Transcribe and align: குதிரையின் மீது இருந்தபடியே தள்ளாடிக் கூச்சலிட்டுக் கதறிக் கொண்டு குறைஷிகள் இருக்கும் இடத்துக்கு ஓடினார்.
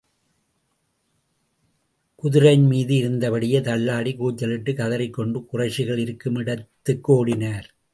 குதிரையின் 2.15 2.65
மீது 2.65 2.93
இருந்தபடியே 2.93 3.61
தள்ளாடிக் 3.61 4.23
கூச்சலிட்டுக் 4.23 4.75
கதறிக் 4.75 5.13
கொண்டு 5.13 5.47
குறைஷிகள் 5.53 5.97
இருக்கும் 5.97 6.35
இடத்துக்கு 6.35 7.13
ஓடினார். 7.13 7.75